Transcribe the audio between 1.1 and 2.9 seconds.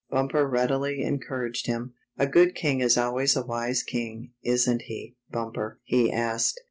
couraged him. "A good king